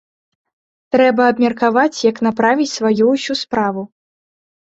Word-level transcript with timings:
Трэба 0.95 1.25
абмеркаваць, 1.31 1.97
як 2.11 2.17
направіць 2.27 2.71
сваю 2.77 3.05
ўсю 3.13 3.33
справу. 3.43 3.81